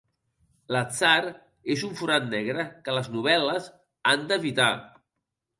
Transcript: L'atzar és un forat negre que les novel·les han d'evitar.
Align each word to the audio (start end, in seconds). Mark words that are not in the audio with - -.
L'atzar 0.75 1.27
és 1.75 1.83
un 1.89 1.93
forat 2.01 2.25
negre 2.31 2.67
que 2.89 2.97
les 2.97 3.13
novel·les 3.19 3.71
han 4.15 4.29
d'evitar. 4.33 4.73